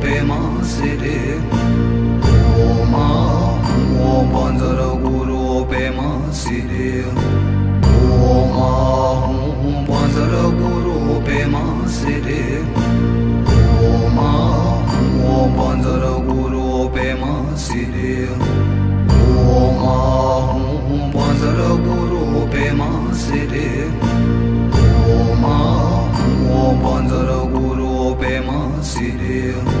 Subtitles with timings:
[0.00, 0.39] Pema
[0.80, 1.36] city.
[2.56, 3.06] Oma,
[3.96, 7.04] mo bandara guru pema city.
[8.32, 8.70] Oma,
[9.62, 11.62] mo bandara guru pema
[11.96, 12.42] city.
[13.92, 14.30] Oma,
[15.20, 17.32] mo bandara guru pema
[17.64, 18.28] city.
[19.60, 19.96] Oma,
[20.88, 22.88] mo bandara guru pema
[23.22, 23.68] city.
[25.12, 25.56] Oma,
[26.48, 29.79] mo bandara guru pema city.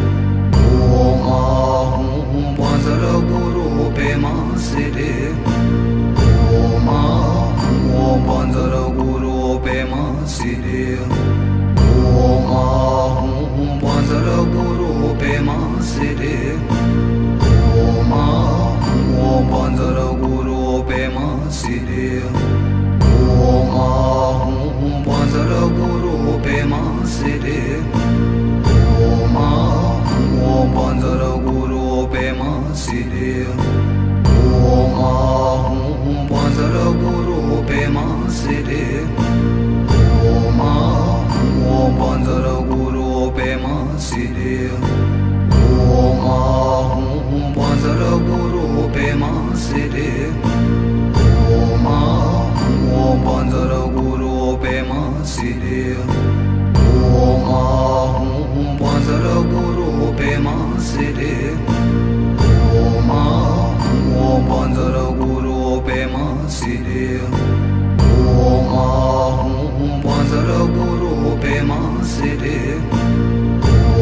[72.20, 72.76] sere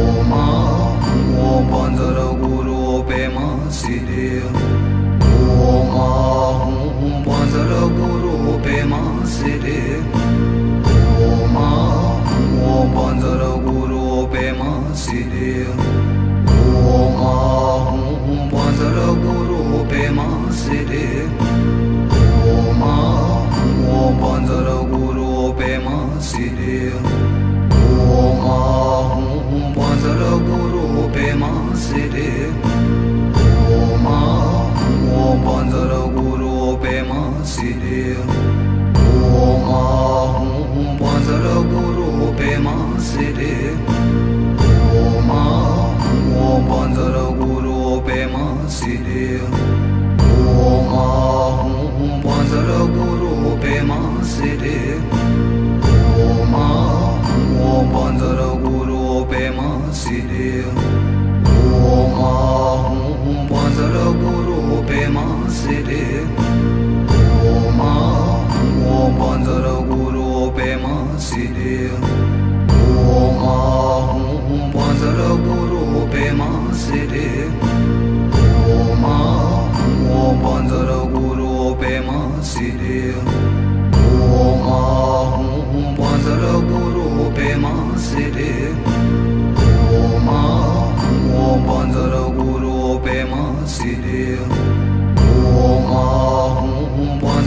[0.02, 0.44] Oma
[1.34, 4.42] Mo bandar guru pema Sire
[5.70, 6.08] Oma
[6.98, 9.00] Mo bandar guru pema
[9.34, 10.02] Sire
[11.30, 11.68] Oma
[12.58, 14.70] Mo bandar guru pema
[15.02, 15.50] Sire
[16.98, 17.34] Oma
[18.26, 20.26] Mo bandar guru pema
[20.60, 21.06] Sire
[22.50, 22.94] Oma
[23.86, 27.07] Mo bandar guru pema Sire
[31.98, 32.37] it is.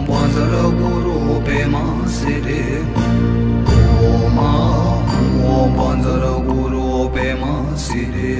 [0.08, 1.84] पञ्जर गुरुपेमा
[2.18, 2.62] सिरे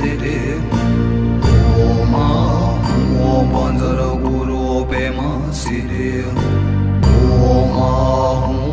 [0.00, 0.56] sere
[1.84, 2.26] Oma
[3.12, 6.24] mo bandar guru bema sere
[7.52, 7.90] Oma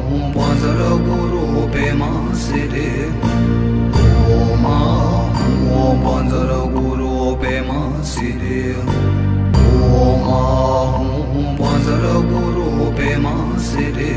[0.10, 2.12] mo bandar guru bema
[2.44, 2.90] sere
[4.40, 4.78] Oma
[5.68, 7.80] mo bandar guru bema
[8.12, 8.60] sere
[10.08, 10.42] Oma
[11.04, 12.68] mo bandar guru
[12.98, 13.36] bema
[13.70, 14.17] sere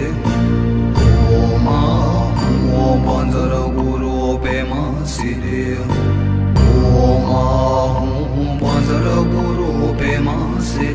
[10.61, 10.90] roses.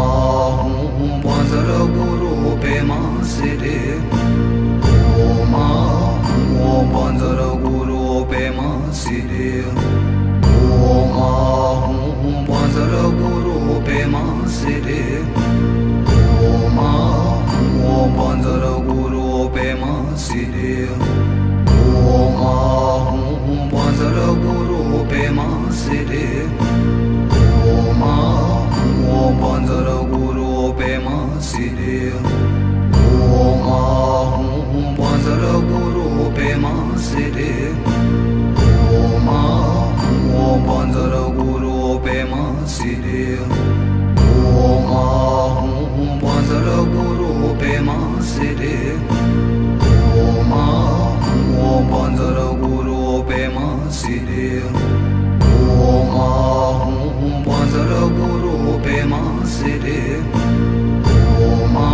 [0.00, 0.68] आहु
[1.06, 3.50] ॐ पाजर गुरुपेमाे
[5.22, 5.64] ओ मा
[6.66, 9.48] ओ पाञ्जर गुरुपेमािरे
[12.48, 15.02] पाजर गुरुपेमािरे
[16.76, 16.90] मा
[17.92, 19.92] ओ पाञ्जर गुरुपेमा
[20.26, 21.02] सिरेम
[22.50, 26.79] आहु ॐ पाजर गुरुपेमा मासिरे
[29.38, 30.46] पंजर गुरु
[30.78, 31.16] पेमा
[31.48, 31.98] सिरे
[33.30, 33.80] ओ मा
[34.32, 36.06] हूँ पंजर गुरु
[36.36, 36.72] पेमा
[37.08, 37.52] सिरे
[38.96, 39.40] ओ मा
[40.00, 41.74] हूँ पंजर गुरु
[42.06, 42.42] पेमा
[42.74, 45.04] सिरे ओ मा
[45.58, 47.98] हूँ पंजर गुरु पेमा
[48.32, 48.76] सिरे
[50.22, 50.64] ओ मा
[51.28, 53.68] हूँ पंजर गुरु पेमा
[54.00, 56.28] सिरे ओ मा
[56.82, 58.29] हूँ पंजर गुरु
[59.60, 60.16] city.
[61.44, 61.88] Oma,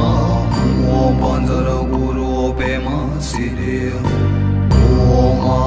[0.87, 2.97] mo banzara guru pema
[3.29, 3.91] Sire
[5.19, 5.59] Oma,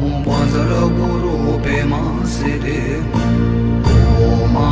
[0.00, 2.00] mo banzara guru pema
[2.34, 2.80] Sire
[4.28, 4.68] Oma,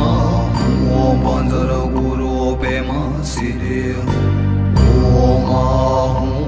[0.85, 2.99] mo banzara guru pema
[3.31, 3.95] Sire
[5.25, 5.63] Oma,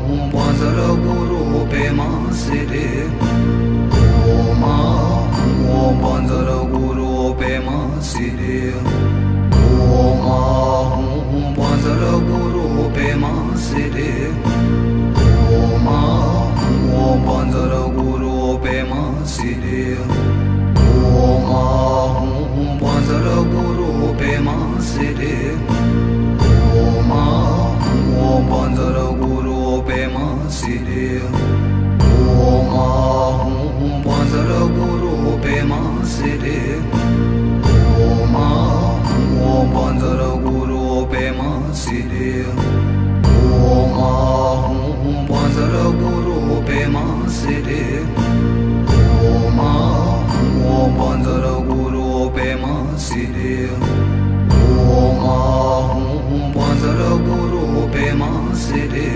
[0.07, 2.07] mo banzara guru pema
[2.41, 2.89] Sire
[4.29, 4.75] Oma,
[5.65, 9.16] mo banzara guru pema Sire
[10.27, 11.03] माहु
[11.39, 14.11] ॐ पञ्जर गुरुपेमासीरे
[15.57, 15.99] ओ मा
[17.01, 20.17] ओ पञ्जर गुरुपेमासि रेहु
[22.57, 25.35] ॐ पाजर गुरुपेमािरे
[26.81, 27.23] ओ मा
[28.25, 31.07] ओ पाञ्जर गुरुपेमािरे
[32.73, 33.55] माहू
[33.87, 36.57] ॐ पाजर गुरुपेमासिरे
[41.77, 47.81] सिरे ओ माहूं buzzer गुरु पे मां सिरे
[49.25, 52.05] ओ माहूं buzzer गुरु
[52.37, 59.11] पे मां सिरे ओ माहूं बजर गुरु पे मां सिरे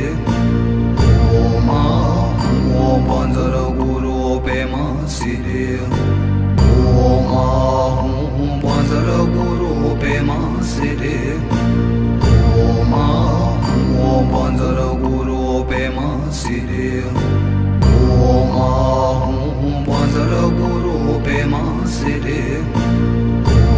[1.37, 11.17] ओ माहूं बजर गुरु पे मां सिरे ओ माहूं बजर गुरु पे मां सिरे
[12.61, 13.57] Oma
[13.97, 17.03] O Bandara Guru Pema Sire
[18.21, 18.69] Oma
[19.65, 22.41] O Bandara Guru Pema Sire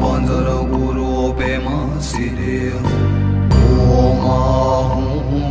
[0.00, 2.56] पाञ्जर गुरुपेमािरे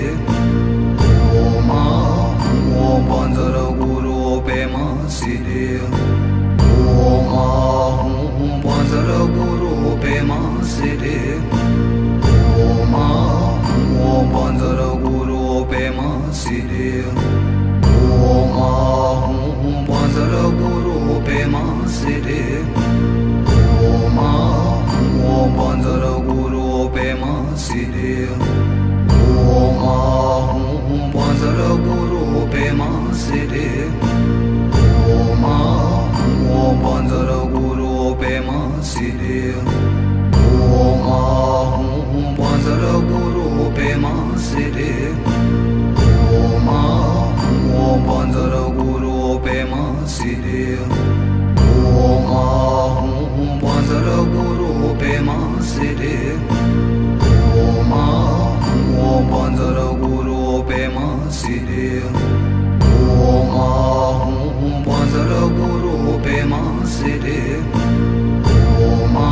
[5.17, 5.93] सिदेव
[7.03, 7.29] ॐ
[7.99, 9.71] हूं वज्र गुरु
[10.03, 10.37] पेमा
[10.73, 11.55] सिदेव
[12.65, 12.97] ॐ
[13.67, 15.39] हूं वज्र गुरु
[15.71, 16.09] पेमा
[16.41, 17.09] सिदेव
[18.33, 21.65] ॐ हूं वज्र गुरु पेमा
[21.97, 22.79] सिदेव
[23.89, 24.21] ॐ
[24.91, 27.33] हूं वज्र गुरु पेमा
[27.67, 28.45] सिदेव
[29.57, 29.83] ॐ
[30.53, 32.91] हूं वज्र गुरु Pema
[33.25, 34.25] सिदेव
[35.37, 35.47] Om o
[37.52, 39.55] guru pe ma sire
[43.07, 45.14] guru pe ma sire
[60.00, 61.07] guru pe ma
[65.17, 67.41] panzaraburu pe masere
[68.85, 69.29] Oma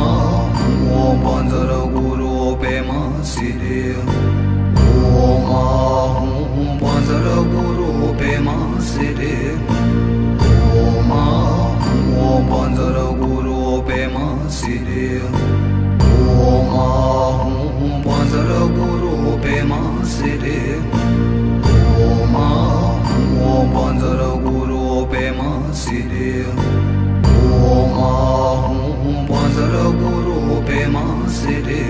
[0.89, 3.95] o panzaraburu pe masere
[5.29, 5.63] Oma
[6.57, 9.35] o panzaraburu pe masere
[10.85, 11.23] Oma
[12.17, 15.21] o panzaraburu pe masere
[16.49, 16.87] Oma
[17.85, 20.59] o panzaraburu pe masere
[22.09, 22.49] Oma
[23.49, 24.44] o panzaraburu
[29.29, 31.83] वज्रगुरुपेमासिरे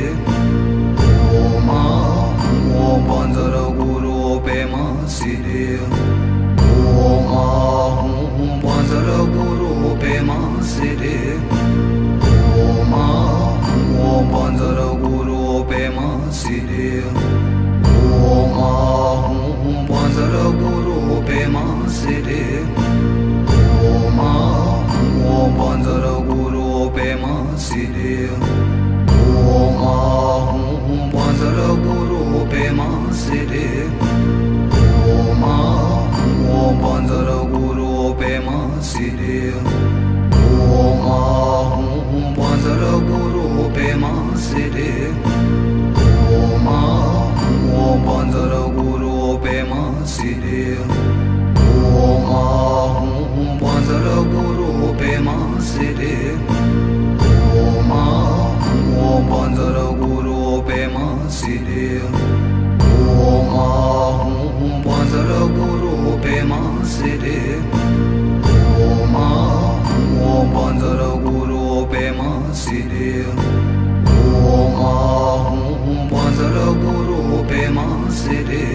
[78.26, 78.66] city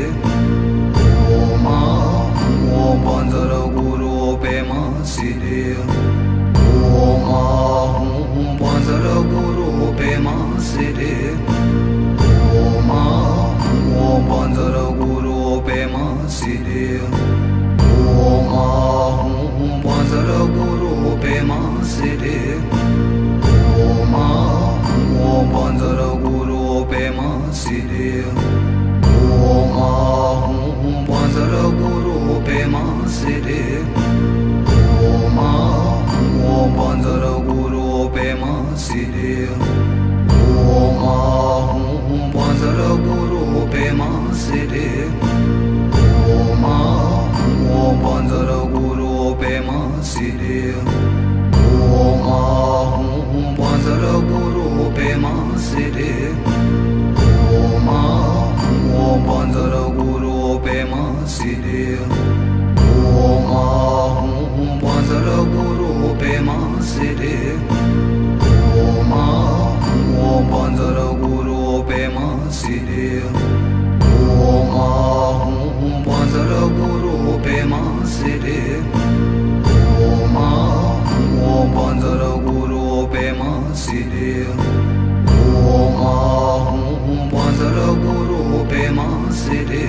[1.34, 1.78] Oma
[2.70, 5.74] Mo bandara guru pema city
[7.02, 7.42] Oma
[7.98, 10.34] Mo bandara guru pema
[10.70, 11.14] city
[31.30, 33.58] नजर गुरु पे मां सिरे
[35.08, 35.58] ओ मां
[36.46, 37.82] ओ पंजर गुरु
[38.14, 44.88] पे मां सिरे ओ मां हूं पंजर गुरु पे मां सिरे
[46.32, 46.80] ओ मां
[47.76, 49.12] ओ पंजर गुरु
[49.42, 55.38] पे मां सिरे ओ मां हूं पंजर गुरु पे मां
[55.68, 56.12] सिरे
[57.60, 58.04] ओ मां
[58.98, 59.89] ओ पंजर
[60.92, 63.64] सिदे ओ मा
[64.14, 67.37] हूँ पंजर गुरु पे मा सिदे
[68.81, 69.22] ओ मा
[69.85, 74.88] हूँ पंजर गुरु पे मा सिदे ओ मा
[75.42, 77.83] हूँ पंजर गुरु पे मा
[78.14, 78.61] सिदे
[80.03, 80.48] ओ मा
[81.11, 83.53] हूँ पंजर गुरु पे मा
[83.85, 86.16] सिदे ओ मा
[86.66, 89.09] हूँ पंजर गुरु पे मा
[89.42, 89.88] सिदे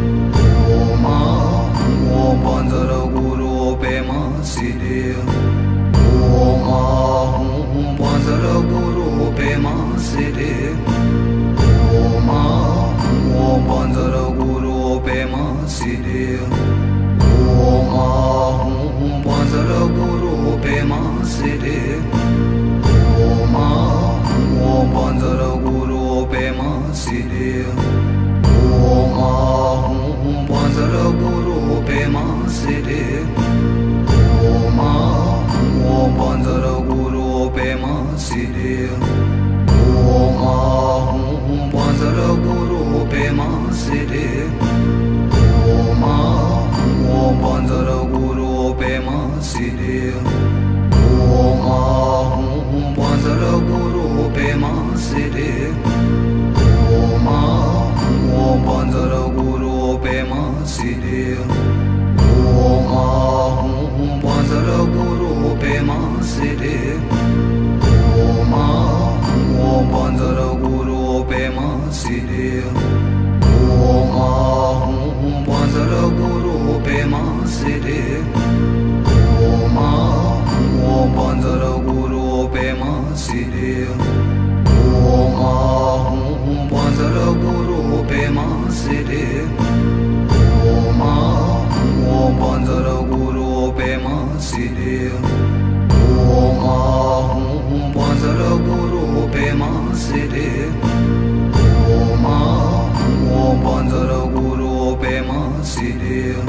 [2.31, 5.33] ओ पाजर गुरु पेमासि रेहू
[6.67, 7.49] ॐ
[7.97, 9.07] पाजर गुरु
[9.39, 10.53] पेमासीरे
[11.97, 16.23] ओ माहो पाञ्जर गुरुपेमािरे
[17.59, 21.79] माहू ओ पाजर गुरु पेमासिरे
[60.81, 61.37] sidil
[62.67, 63.05] Oma
[63.61, 64.21] hum
[64.93, 65.97] guru pe ma
[66.31, 67.01] sidil
[68.25, 68.65] Oma
[69.27, 71.67] hum panzara guru pe ma
[71.99, 72.65] sidil
[73.91, 74.29] Oma
[74.81, 77.23] hum panzara guru pe ma
[77.57, 78.25] sidil
[79.51, 79.89] Oma
[80.49, 83.93] hum panzara guru pe ma sidil
[85.15, 85.55] Oma
[86.09, 88.47] hum panzara guru pe ma
[88.81, 89.60] sidil
[94.81, 95.23] Om
[96.33, 100.73] oh, Ahum Vajra Guru Pema Siddhim.
[101.85, 106.47] Om oh, Ahum Vajra Guru Pema Siddhim.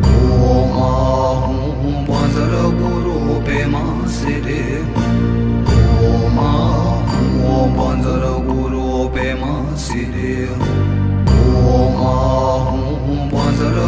[0.00, 4.88] Om oh, Ahum Vajra Guru Pema Siddhim.
[6.00, 10.60] Om Ahum Vajra Guru Pema Siddhim.
[11.68, 13.87] Om Ahum Vajra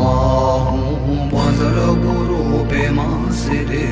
[0.00, 0.78] आहु
[1.14, 3.86] ॐ पाजर गुरुपेमािरे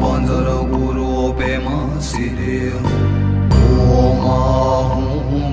[0.00, 2.58] पाञ्जर गुरोपेमािरे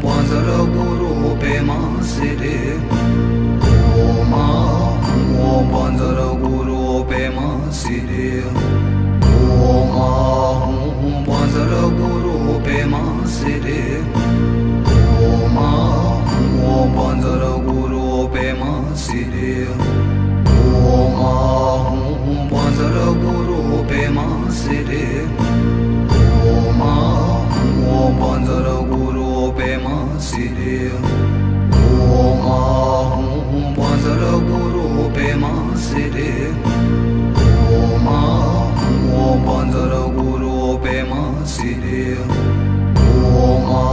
[0.04, 1.78] पाजर गुरुपेमा
[2.14, 2.58] सिरे
[4.32, 4.46] मा
[5.46, 7.48] ओ पाञ्जर गुरुपेमा
[7.82, 8.58] सिरेम
[10.06, 13.04] आहू ॐ पाञ्जर गुरुपेमा
[13.38, 13.82] सिरे
[16.98, 19.52] पंजर गुरु पेमा सिरे।
[20.84, 21.34] ओ मा
[21.88, 24.26] हूँ पंजर गुरु पेमा
[24.60, 25.06] सिरे।
[26.52, 26.94] ओ मा
[27.54, 29.28] हूँ पंजर गुरु
[29.60, 29.96] पेमा
[30.30, 30.78] सिरे।
[32.10, 32.58] ओ मा
[33.14, 35.54] हूँ पंजर गुरु पेमा
[35.86, 36.34] सिरे।
[37.78, 38.20] ओ मा
[38.80, 40.56] हूँ पंजर गुरु
[40.86, 41.22] पेमा
[41.56, 42.06] सिरे।
[43.06, 43.86] ओ मा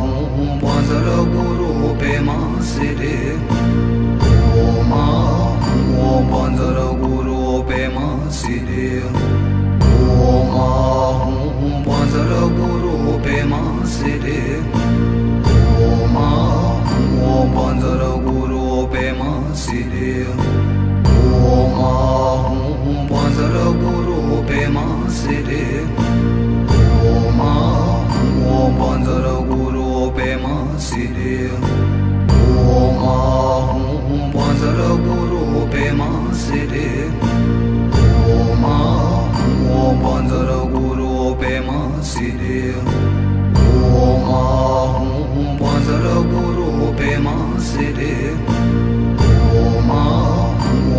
[0.00, 1.08] हूँ पंजर
[2.68, 3.32] city.
[4.60, 5.04] Oma,
[5.96, 9.02] Oma, Zara Guru, Pema city.
[10.28, 10.68] Oma,
[11.72, 14.68] Oma, Zara Guru, Pema city.
[36.48, 36.90] सिरे
[38.34, 38.76] ओ मा
[39.78, 41.08] ओ बंजर गुरु
[41.40, 41.80] पेमा
[42.10, 44.38] सिरे ओ मा
[45.32, 46.68] ओ बंजर गुरु
[47.00, 47.34] पेमा
[47.68, 48.14] सिरे
[49.58, 50.00] ओ मा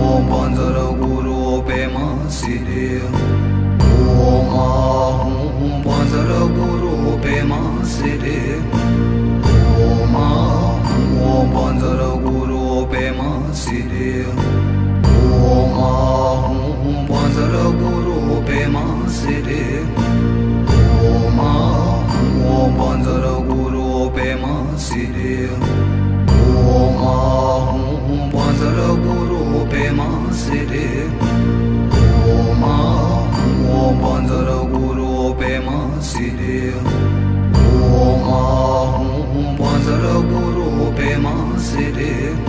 [0.04, 1.38] ओ बंजर गुरु
[1.70, 2.06] पेमा
[2.38, 4.68] सिरे ओ मा
[5.48, 7.62] ओ बंजर गुरु पेमा
[7.96, 8.40] सिरे
[9.86, 10.28] ओ मा
[11.26, 13.30] ओ बंजर गुरु पेमा
[13.64, 14.29] सिरे
[15.80, 19.64] आह ॐ पञ्जर गुरुपेमािरे
[22.80, 25.04] पञ्जर गुरुपेमाे
[26.70, 27.14] ओहु
[27.76, 30.88] ॐ पाजर गुरुपेमािरे
[32.32, 32.76] ओ मा
[33.76, 35.78] ओ पञ्जर गुरुपेमा
[36.12, 36.88] सिरेम
[38.38, 39.08] आहू
[39.42, 41.36] ॐ पाजर गुरुपेमा
[41.72, 42.49] सिरे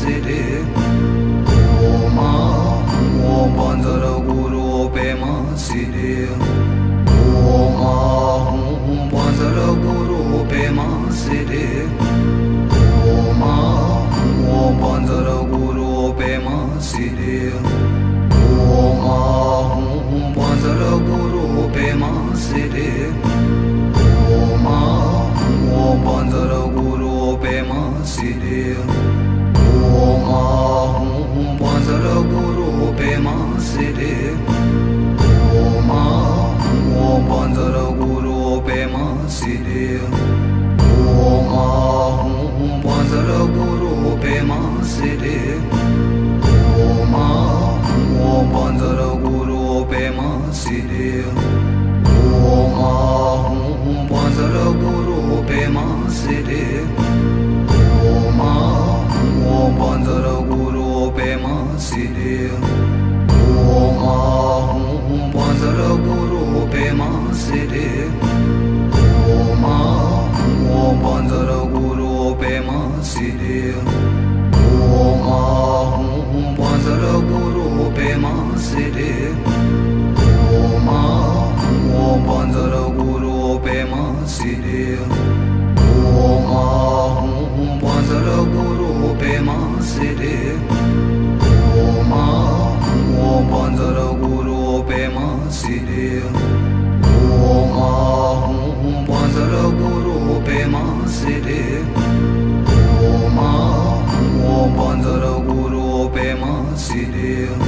[0.00, 0.44] siri
[1.92, 2.30] Oma
[3.32, 5.32] O bandara guru pema
[5.64, 6.28] siri
[7.56, 7.94] Oma
[8.92, 10.86] O bandara guru pema
[11.20, 11.66] siri
[13.12, 13.54] Oma
[14.56, 16.56] O bandara guru pema
[16.88, 17.52] siri
[18.80, 19.18] Oma
[20.16, 21.44] O bandara guru
[21.76, 22.10] pema
[22.46, 22.90] siri
[24.40, 24.80] Oma
[25.82, 28.76] O bandara guru pema siri
[30.30, 32.66] पाजर गुरु
[35.58, 36.02] ओ मा
[37.00, 38.34] ओ पञ्जर गुरु
[41.16, 41.64] ओहु
[42.26, 43.92] ॐ पाजर गुरु
[46.76, 47.26] ओ मा
[48.26, 51.10] ओ पाञ्जर गुरुपेमािरे
[52.90, 53.58] आहु
[53.90, 56.64] ॐ पाजर गुरुपेमािरे
[59.50, 61.54] ॐ पञ्जरगुरो पेमा
[61.86, 62.34] सिरे
[63.76, 65.18] ॐ आहूं
[66.04, 66.42] गुरु
[66.74, 67.08] पेमा
[67.40, 67.88] सिरे
[69.36, 72.78] ॐ आहूं पञ्जरगुरो पेमा
[73.10, 73.58] सिरे
[75.00, 76.54] ॐ आहूं
[77.32, 78.34] गुरु पेमा
[78.68, 79.12] सिरे
[80.60, 84.04] ॐ आहूं पञ्जरगुरो पेमा
[84.36, 84.84] सिरे
[86.28, 87.40] ॐ आहूं
[88.54, 88.69] गुरु
[89.82, 90.60] रे।
[93.50, 94.60] पञ्जर गुरु
[98.30, 100.20] ओमू पञ्जर गुरु
[103.00, 103.50] ओ मा
[104.48, 107.60] ओ पञ्जर गुरुपेमा सि RAM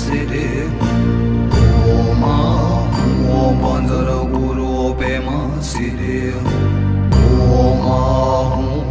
[0.05, 0.47] sidi
[1.97, 2.37] Oma
[2.95, 6.33] kuo panzara guru pema sidi
[7.59, 7.99] Oma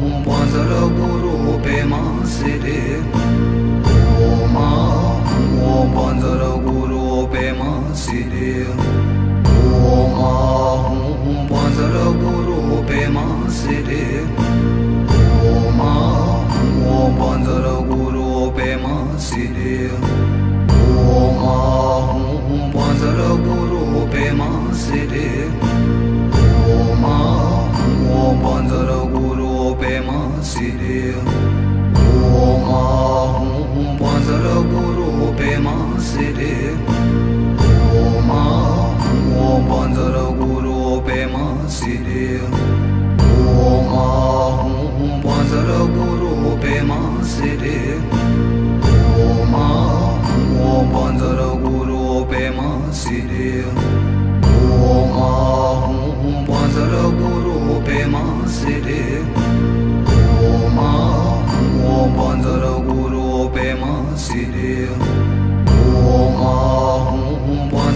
[0.00, 2.78] kuo panzara guru pema sidi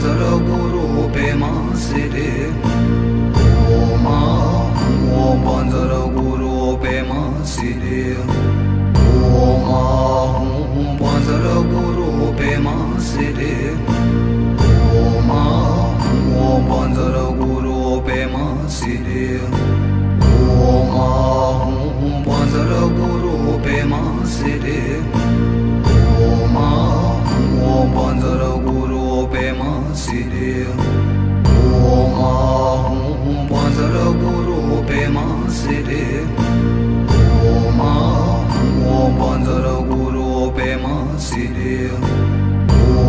[0.08, 2.48] Panjaragurupe Masire
[3.68, 4.18] Oma
[5.04, 8.16] Mo Panjaragurupe Masire
[9.36, 9.82] Oma
[10.40, 13.54] Mo Panjaragurupe Masire
[14.96, 15.42] Oma
[16.32, 19.40] Mo Panjaragurupe Masire
[20.56, 21.08] Oma
[22.00, 24.87] Mo Panjaragurupe Masire
[30.66, 35.24] ओम आहूं बंजर गुरु पेमा
[35.58, 36.04] सिरे
[37.50, 40.26] ओम आहूं बंजर गुरु
[40.58, 40.94] पेमा
[41.26, 41.76] सिरे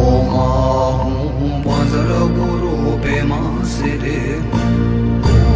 [0.08, 2.74] ओम आहूं बंजर गुरु
[3.06, 3.40] पेमा
[3.76, 4.20] सिरे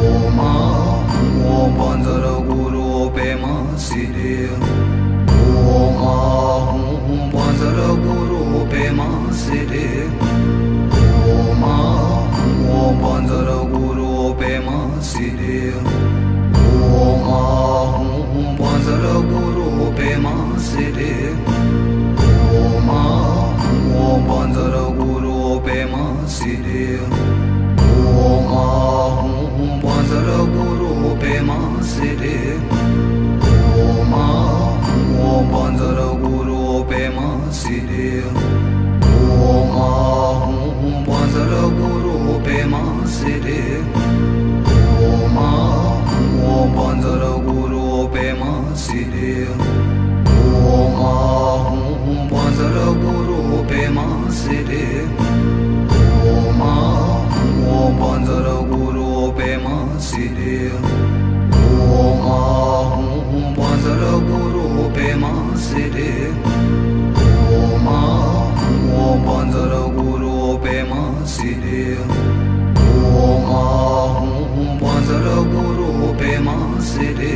[0.10, 3.54] ओम आहूं बंजर गुरु पेमा
[3.88, 4.36] सिरे
[5.76, 9.10] ओम आहूं बंजर गुरु पेमा
[9.44, 9.93] सिरे
[77.20, 77.36] रे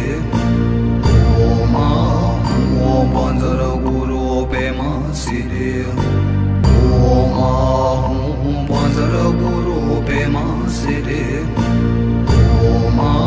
[1.43, 2.03] ओ माँ
[2.87, 4.89] ओ बंजर गुरु पेमा
[5.21, 10.45] सिरे ओ माँ हूँ बंजर गुरु पेमा
[10.77, 11.23] सिरे
[12.67, 13.19] ओ माँ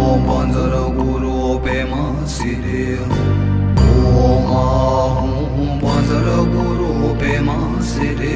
[0.00, 1.34] ओ बंजर गुरु
[1.66, 2.02] पेमा
[2.36, 7.58] सिरे ओ माँ हूँ बंजर गुरु पेमा
[7.92, 8.35] सिरे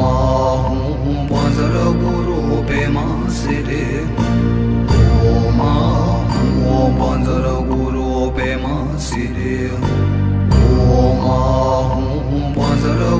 [0.00, 3.84] हूँ वज्र गुरु पेमा सिरे।
[4.90, 6.24] ओ माँ,
[6.70, 13.19] ओ वज्र गुरु पेमा सिरे। ओ माँ हूँ वज्र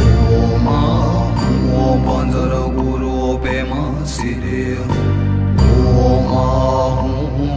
[0.01, 0.79] ओ मा
[1.73, 4.77] ओ पञ्जर गुरुपेमा सिरे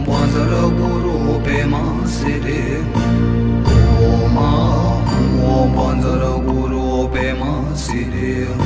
[0.07, 3.04] पञ्जर गुरुपेमा सिरे
[7.95, 8.61] सिदेव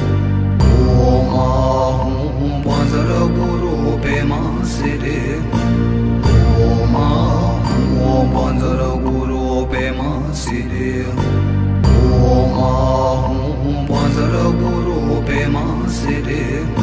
[1.07, 3.73] ॐ हूं पञ्जरगुरु
[4.05, 4.39] पेमा
[4.71, 5.53] सिदेव
[6.67, 10.09] ॐ हूं पञ्जरगुरु पेमा
[10.41, 11.21] सिदेव
[12.31, 14.99] ॐ हूं पञ्जरगुरु
[15.29, 15.65] Pema
[15.99, 16.78] सिदेव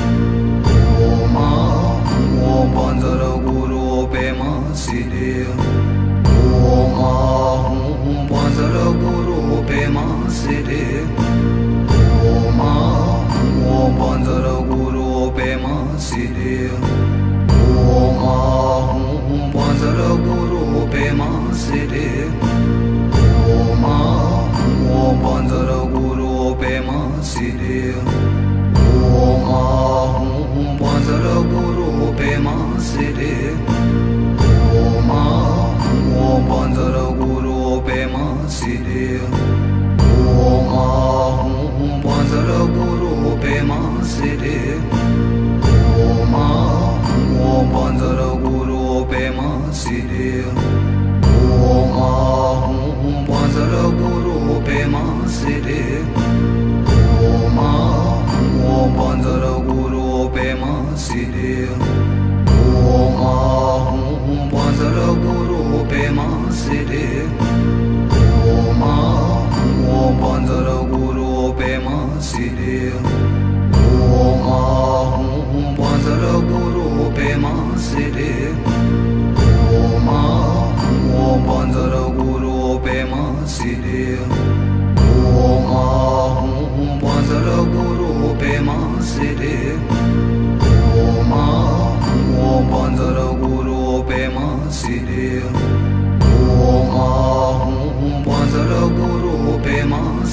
[100.27, 100.33] O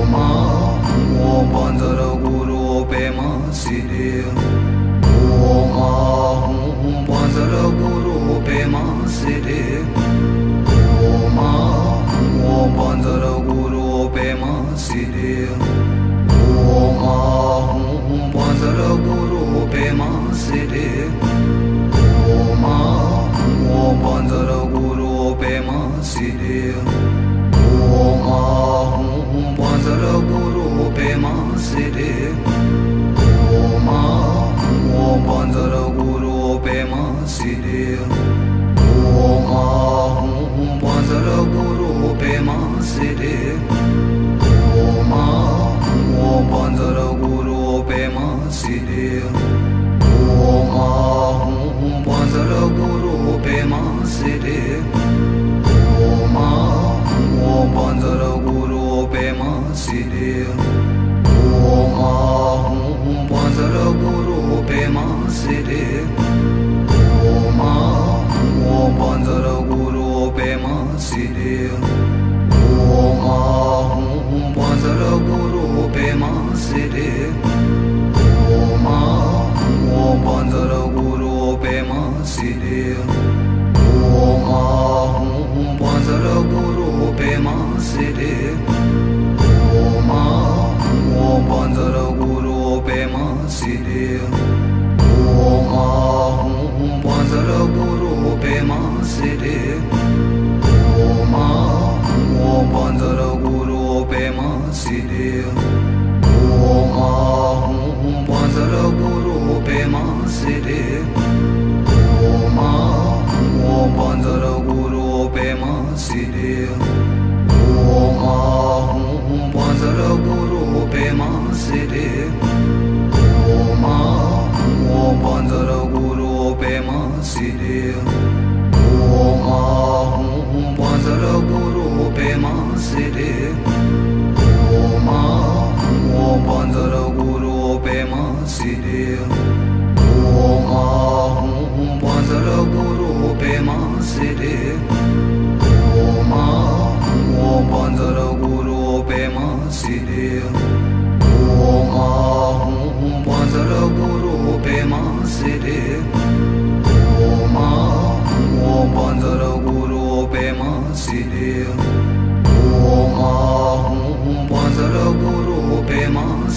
[0.00, 0.80] Oma
[1.20, 4.24] Oma Bandara Guru Bema Sire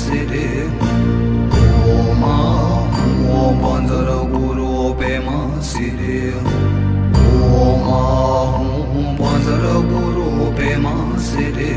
[0.08, 0.47] city.
[1.91, 2.38] Oma,
[3.39, 6.34] o bandara guru pema Sire
[7.62, 8.01] Oma,
[8.99, 10.28] o bandara guru
[10.58, 11.74] pema city.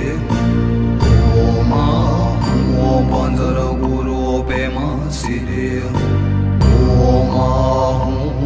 [1.42, 1.84] Oma,
[2.78, 5.82] o bandara guru pema city.
[7.10, 7.48] Oma,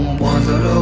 [0.01, 0.77] o bandara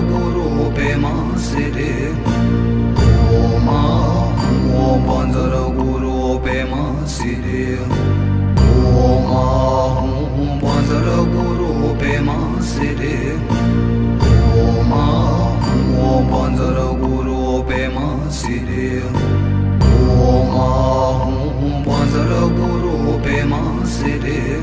[9.03, 10.11] ॐ आहु
[10.43, 12.19] ॐ पाजर गुरुे
[14.63, 15.05] ओमा
[16.03, 19.17] ओ पाञ्जर गुरुपेमािरेम
[20.67, 21.33] आहु
[21.63, 23.61] ॐ पाजर गुरुपेमा
[23.97, 24.63] सिरें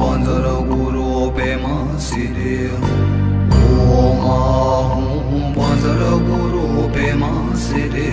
[0.00, 1.74] पाञ्जर गुरुपेमा
[2.08, 2.82] सिरेम
[4.34, 8.10] आहु ॐ पाजर गुरुपेमा सिरे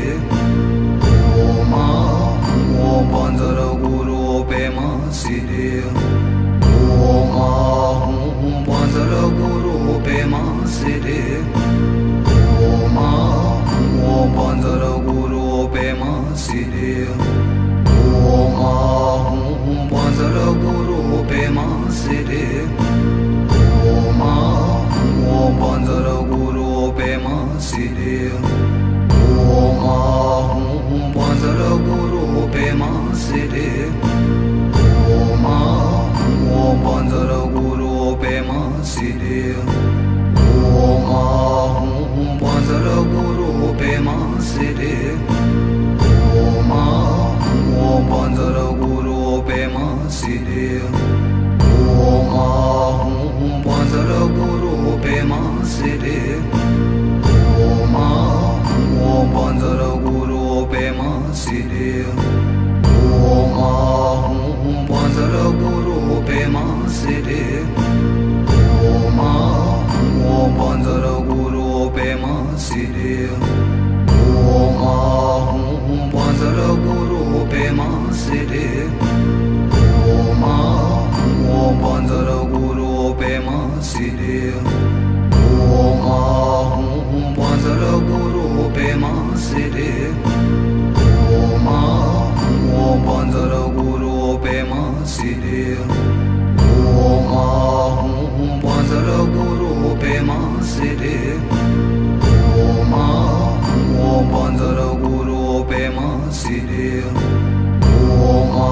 [3.13, 4.87] पञ्जर गुरु बेमा
[5.19, 5.69] शिरे
[6.69, 7.13] ओ
[8.67, 11.32] पञ्जर गुरुपेमाेव
[100.83, 101.39] sere
[102.59, 103.05] Oma
[104.05, 106.07] o bandara guru pema
[106.39, 106.87] sere
[108.31, 108.69] Oma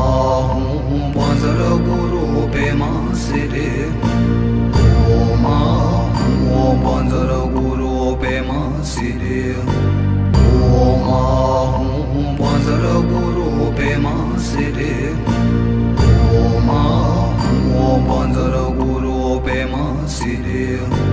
[1.16, 2.90] bandara guru pema
[3.24, 3.70] sere
[5.20, 5.58] Oma
[6.60, 8.60] o bandara guru pema
[8.92, 9.40] sere
[10.84, 11.22] Oma
[12.42, 14.16] bandara guru pema
[14.50, 14.94] sere
[16.44, 16.82] Oma
[18.10, 21.11] bandara guru pema sere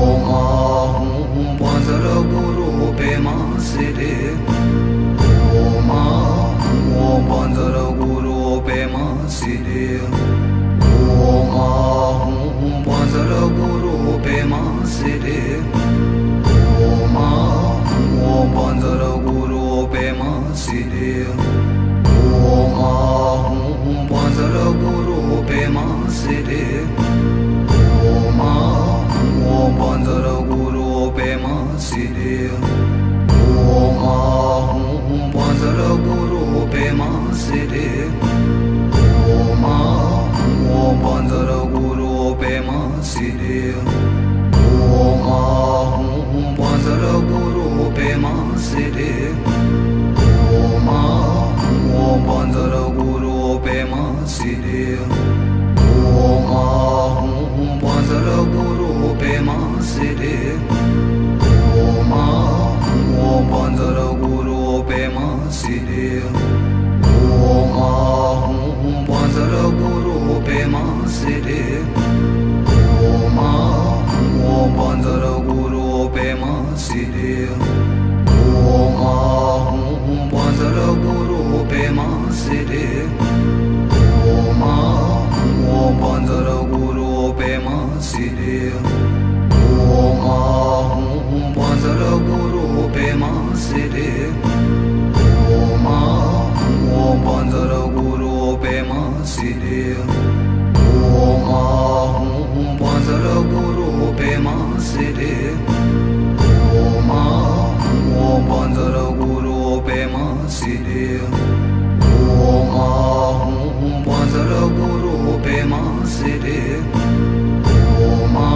[0.00, 0.40] ओहु
[1.00, 1.08] ॐ
[1.60, 2.68] पञ्जर गुरु
[5.60, 6.02] ओ मा
[7.02, 9.86] ओ पञ्जर गुरुपेमािरे
[12.86, 15.40] पाजर गुरुपेमािरे
[17.14, 17.28] मा
[18.28, 20.30] ओ पाञ्जर गुरुपेमा
[20.62, 21.50] सिरेहु
[22.80, 23.58] ॐ
[24.12, 25.86] पाजर गुरुपेमा
[26.20, 26.64] सिरे।
[29.68, 32.50] panjara guru pema sire
[33.30, 37.08] Om Ahum panjara guru pema
[37.42, 37.88] sire
[39.36, 43.74] Om Ahum panjara guru pema sire
[45.04, 49.12] Om Ahum panjara guru pema sire
[50.56, 54.98] Om Ahum panjara guru pema sire
[56.26, 58.79] Om Ahum panjara guru
[59.80, 60.58] manzili.
[61.98, 62.76] Oma,
[63.18, 66.22] o bandara guru o pe masili
[103.10, 105.34] Om pe masere
[106.94, 107.24] Oma,
[108.22, 111.20] o panzălăguru pe masere
[112.48, 112.90] Oma,
[113.82, 116.60] un panzălăguru pe masere
[118.22, 118.50] Oma,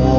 [0.00, 0.18] o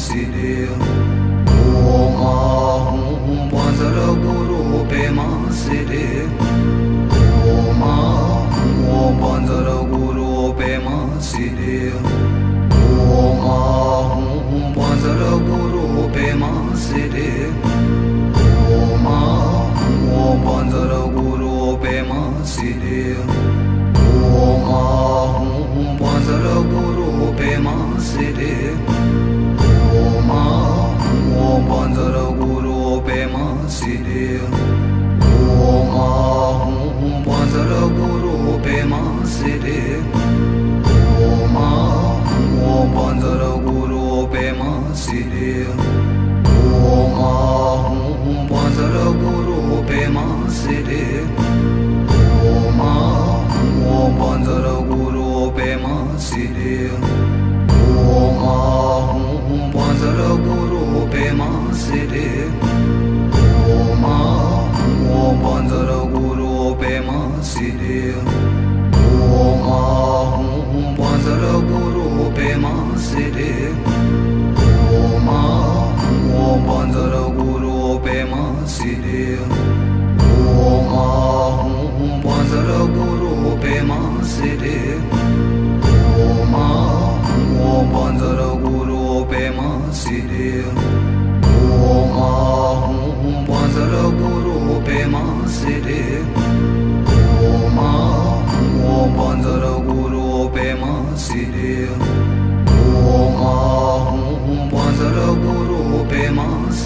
[0.00, 0.89] se deu.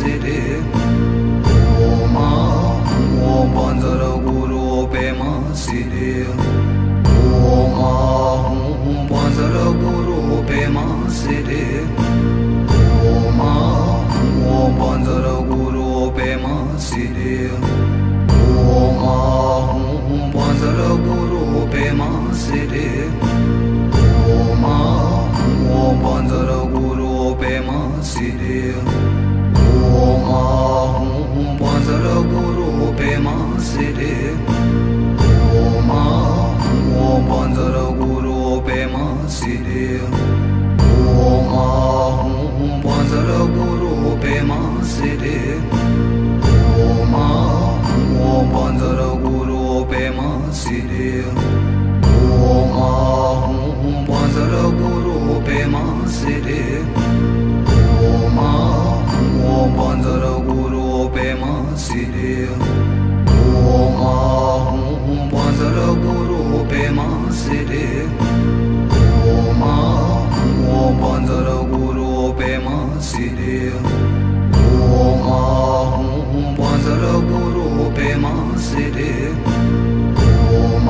[0.04, 0.10] Om
[2.04, 2.28] Oma,
[3.24, 6.26] obanzara guru pema city.
[7.40, 7.92] Oma,
[8.84, 11.64] obanzara guru pema city.
[13.16, 13.52] Oma,
[14.44, 17.48] obanzara guru pema city.
[18.76, 19.16] Oma,
[20.20, 22.93] obanzara guru pema city.
[30.24, 31.06] ओ आहु
[31.40, 32.68] ॐ पाजर गुरु
[35.58, 36.02] ओ मा
[37.00, 39.86] ओ पाञ्जर गुरुपेमािरे
[41.62, 43.30] आहु ॐ पाजर
[44.48, 44.60] मा
[44.94, 45.38] सिरे
[47.12, 47.26] मा
[48.24, 48.66] ओ मा
[49.24, 50.28] गुरुपेमा
[50.62, 51.38] सिरेम
[52.88, 53.58] आहू
[54.08, 55.84] ॐ मा
[56.18, 57.03] सिरे
[59.76, 60.82] पंजर गुरु
[61.14, 61.52] पेमा
[61.84, 62.32] सिरे
[63.70, 64.02] ओम
[64.66, 67.06] हूँ पंजर गुरु पेमा
[67.40, 67.86] सिरे
[69.32, 72.08] ओम हूँ पंजर गुरु
[72.40, 72.76] पेमा
[73.08, 78.34] सिरे ओम हूँ पंजर गुरु पेमा
[78.68, 79.12] सिरे
[80.60, 80.88] ओम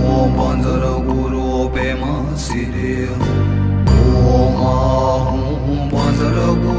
[0.00, 2.14] हूँ पंजर गुरु पेमा
[2.46, 2.94] सिरे
[4.32, 6.73] ओम हूँ पंजर गुरु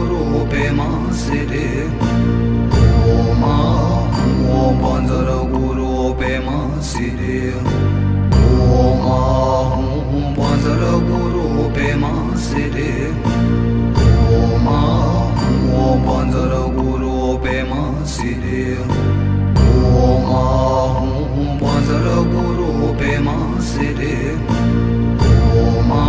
[1.16, 1.90] manzili
[3.08, 4.10] Oma
[4.52, 7.54] o bandara guru Pema Sire.
[8.84, 9.20] Oma
[10.12, 13.14] o bandara guru Pema Sire.
[14.28, 15.32] Oma
[15.72, 18.78] o bandara guru Pema Sire.
[20.04, 20.44] Oma
[20.92, 24.36] o bandara guru Pema Sire.
[25.64, 26.04] Oma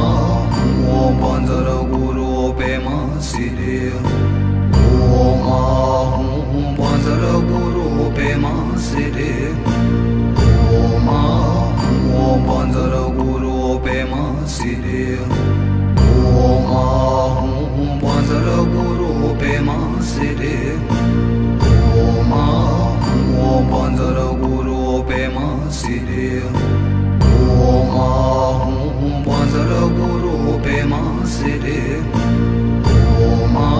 [0.91, 4.36] o bandara guru Pema Sire.
[7.27, 9.35] পঞ্জরগুরুপে মাসিরে
[10.73, 11.23] ও মা
[12.15, 15.03] ও পঞ্জরগুরুপে মাসিরে
[16.37, 16.87] ও মা
[18.03, 20.57] পঞ্জরগুরুপে মাসিরে
[21.97, 22.47] ও মা
[23.41, 26.29] ও পঞ্জরগুরুপে মাসিরে
[27.61, 28.11] ও মা
[29.27, 31.81] পঞ্জরগুরুপে মাসিরে
[33.21, 33.71] ও মা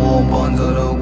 [0.00, 1.01] ও পঞ্জরগুরু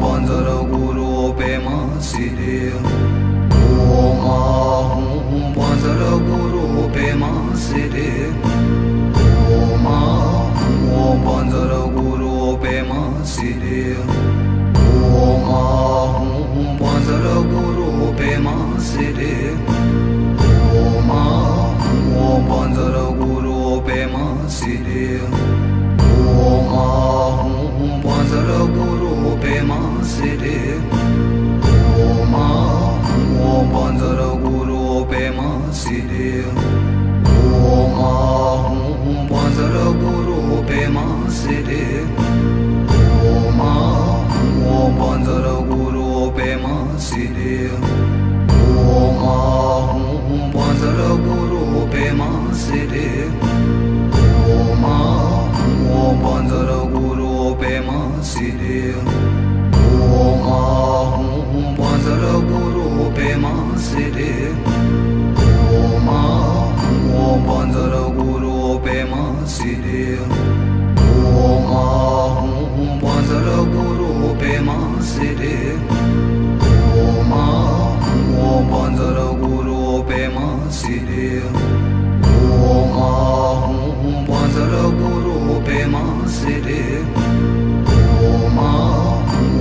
[0.00, 1.76] वञ्जर गुरुपेमा
[2.08, 2.56] सिरे
[3.94, 4.36] ओमा
[4.90, 7.30] हुँ। वञ्जर गुरुपेमा
[7.64, 8.10] सिरे
[9.56, 9.98] ओमा
[10.92, 13.00] गुरु वञ्जर गुरुपेमा
[13.32, 13.80] सिरे
[15.22, 15.62] ओमा
[16.14, 16.36] हुँ
[16.82, 18.56] वञ्जर गुरुपेमा
[18.90, 19.34] सिरे
[20.82, 21.22] ओमा
[21.82, 24.24] हुँ। वञ्जर गुरुपेमा
[24.58, 25.06] सिरे
[26.38, 26.86] ओमा
[27.40, 27.56] हुँ।
[28.06, 28.77] गुरु
[30.08, 30.80] sere
[32.00, 32.46] Oma
[34.42, 36.44] guru pema sere
[37.76, 38.12] Oma
[39.28, 41.04] o guru pema
[41.40, 41.84] sere
[43.36, 43.72] Oma
[44.64, 46.74] o guru pema
[47.08, 47.70] sere
[49.04, 49.36] Oma
[51.04, 53.17] o guru pema sere
[73.28, 74.08] गुरु
[76.56, 77.42] ओ मा
[78.40, 80.48] ओ पाञ्जर गुरुपेमािरेहु
[84.28, 86.82] पाञ्जर गुरुपेमा सिरे।
[88.56, 88.70] मा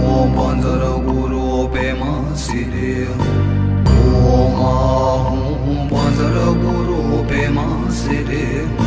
[0.07, 3.47] ओ पाञ्जर गुरुपेमा सिरेहू
[5.91, 8.86] पाजर गुरुपेमा सिरे।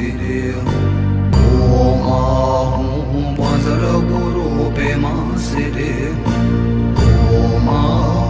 [0.00, 0.44] सिरे
[1.78, 4.44] ॐ हूं बजर गुरु
[4.76, 5.10] पेमा
[5.46, 5.90] सिरे
[7.40, 7.68] ॐ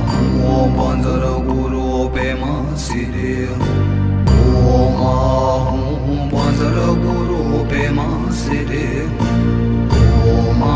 [0.09, 1.85] हूं बजर गुरु
[2.17, 2.51] पेमा
[2.87, 8.09] सिरे ॐ हूं बजर गुरु पेमा
[8.41, 8.89] सिरे
[10.33, 10.67] ॐ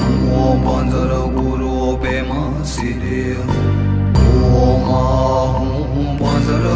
[0.00, 2.42] हूं बजर गुरु पेमा
[2.74, 3.22] सिरे
[4.64, 6.66] ॐ हूं बजर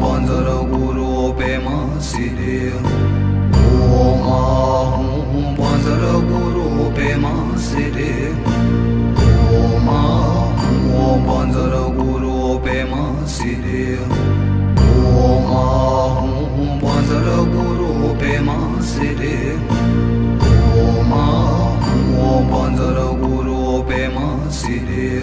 [0.00, 2.72] banzara guru pema sire
[4.02, 6.66] Om ahum banzara guru
[7.66, 8.12] sire
[9.60, 13.98] Om ahum banzara guru pema sire
[15.24, 19.36] Om ahum banzara guru pema sire
[20.84, 25.22] Om ahum banzara guru pema sire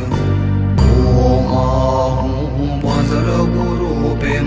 [1.29, 3.82] Om ahum banzara guru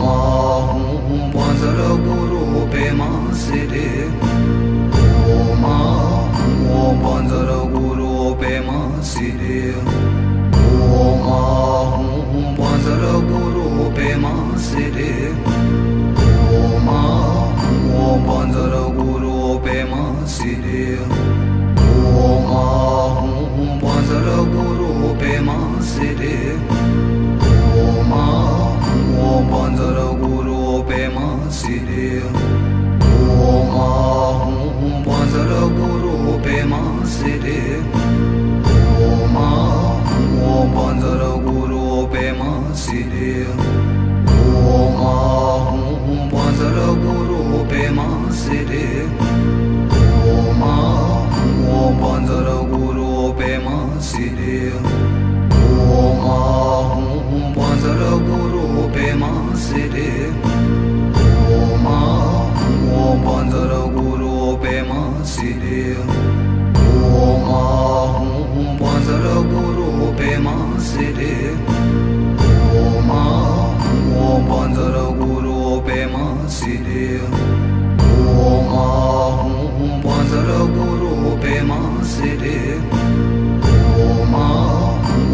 [0.00, 3.88] हूँ पंजर गुरु पेमा सिरे
[5.32, 5.88] ओ माँ
[6.36, 8.78] हूँ पंजर गुरु पेमा
[9.10, 11.90] सिरे ओ माँ
[12.60, 14.32] पंजर गुरु पेमा
[14.68, 15.12] सिरे
[16.56, 17.04] ओ माँ
[17.60, 20.02] हूँ पंजर गुरु पेमा
[20.36, 23.14] सिरे ओ माँ
[23.84, 25.58] पंजर गुरु पेमा
[25.92, 26.38] सिरे
[29.20, 32.06] ॐ पाञ्जरगुरो पेमा सिरे
[33.46, 36.14] ॐ आहूं पाञ्जरगुरो
[36.46, 36.80] पेमा
[37.16, 37.58] सिरे
[39.08, 42.50] ॐ आहूं पाञ्जरगुरो पेमा
[42.84, 43.32] सिरे
[44.76, 47.42] ॐ आहूं पाञ्जरगुरो
[47.72, 48.08] पेमा
[48.42, 48.86] सिरे
[50.36, 53.10] ॐ आहूं पाञ्जरगुरो
[53.40, 53.76] पेमा
[54.10, 54.58] सिरे
[55.98, 58.59] ॐ आहूं पाञ्जरगुरो
[59.60, 60.32] sere
[61.52, 61.98] Oma
[62.88, 65.00] mo bandara guru pema
[65.32, 65.80] sere
[67.24, 67.60] Oma
[68.56, 69.88] mo bandara guru
[70.18, 70.54] pema
[70.88, 71.34] sere
[72.72, 73.22] Oma
[74.08, 77.20] mo bandara guru pema sere
[78.40, 78.86] Oma
[79.44, 81.80] mo bandara guru pema
[82.14, 82.58] sere
[84.08, 84.46] Oma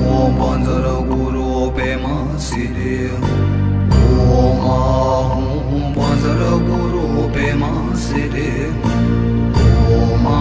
[0.03, 3.26] mo bandara guru pema sere
[4.37, 4.77] ओमा
[5.33, 7.71] हूँ वज्र गुरु पेमा
[8.05, 8.51] सिरे
[9.97, 10.39] ओमा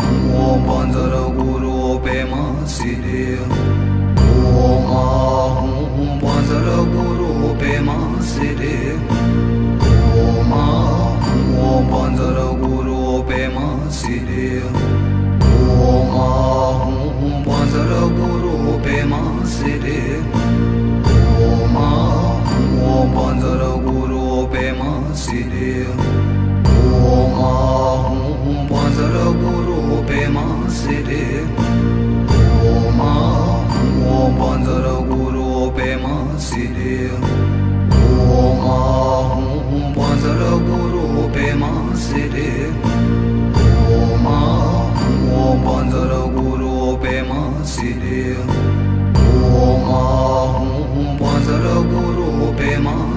[0.00, 1.74] हूँ गुरु
[2.04, 2.42] पेमा
[2.74, 3.24] सिरे
[4.62, 5.04] ओमा
[5.58, 7.96] हूँ वज्र गुरु पेमा
[8.30, 8.76] सिरे
[10.24, 10.64] ओमा
[11.26, 11.78] हूँ
[12.62, 13.66] गुरु पेमा
[13.98, 14.48] सिरे
[15.86, 16.28] ओमा
[16.82, 19.17] हूँ वज्र गुरु पेमा
[23.38, 24.20] चंद्र गुरु
[24.52, 25.72] पेमा सिरे।
[27.08, 29.76] ओ माहूँ पंजर गुरु
[30.08, 30.46] पेमा
[30.78, 31.26] सिरे।
[32.66, 36.14] ओ माहूँ पंजर गुरु पेमा
[36.46, 36.96] सिरे।
[38.26, 41.70] ओ माहूँ पंजर गुरु पेमा
[42.06, 42.50] सिरे।
[43.94, 46.74] ओ माहूँ पंजर गुरु
[47.04, 47.40] पेमा
[47.74, 48.24] सिरे।
[49.54, 52.26] ओ माहूँ पंजर गुरु
[52.58, 52.96] पेमा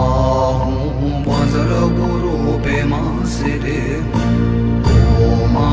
[0.00, 3.80] आह ॐ पाजर गुरुपेमािरे
[5.24, 5.66] ओ मा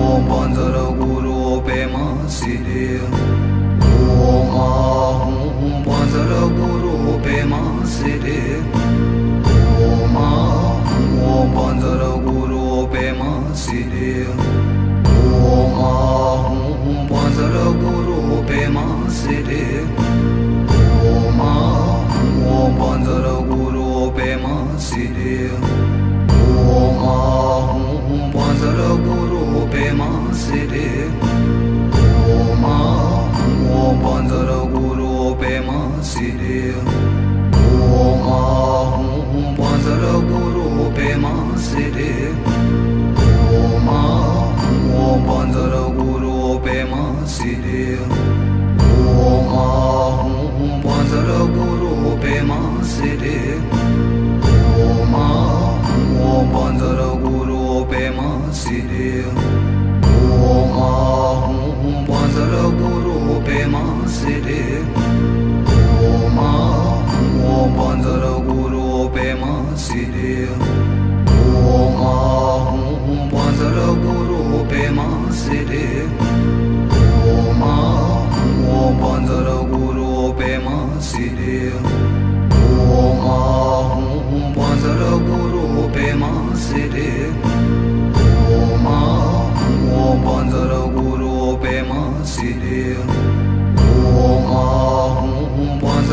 [0.00, 2.84] ओ पाञ्जर गुरुपेमािरे
[4.66, 6.32] आहु ॐ पाजर
[7.52, 10.28] मासिरे ओ मा
[11.26, 14.14] ओ पाञ्जर गुरुपेमािरे
[15.90, 16.56] आहू
[17.10, 17.58] पञ्जर
[18.78, 19.64] मासिरे
[26.76, 27.12] ओहो
[27.74, 30.88] ॐ पाजर गुरुपेमािरे
[34.02, 35.76] पाञ्जर गुरुपेमािरेहु
[38.06, 38.40] ॐ
[39.58, 42.12] पाजर गुरुपेमािरे
[43.86, 44.00] मा
[45.04, 47.82] ओं पाजर गुरुपेमािरे
[49.64, 50.30] आहु
[50.66, 52.60] ॐ पाजर गुरुपेमा
[52.94, 53.38] सिरे
[56.56, 58.28] पंजर गुरु पेमा
[58.58, 60.92] सिरे। ओ मा
[61.42, 62.04] हूँ
[62.78, 63.82] गुरु पेमा
[64.14, 64.62] सिरे।
[66.06, 66.48] ओ मा
[67.10, 68.84] हूँ पंजर गुरु
[69.16, 69.52] पेमा
[69.84, 70.32] सिरे।
[71.66, 72.14] ओ मा
[72.68, 74.40] हूँ पंजर गुरु
[74.72, 75.08] पेमा
[75.42, 75.86] सिरे।
[77.32, 77.74] ओ मा
[78.56, 78.88] हूँ
[79.74, 80.78] गुरु पेमा
[81.10, 83.38] सिरे। ओ मा
[83.92, 85.65] हूँ पंजर गुरु
[86.56, 87.36] Om
[88.56, 89.00] Oma
[89.92, 92.96] o bandara guru be masili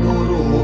[0.03, 0.63] guru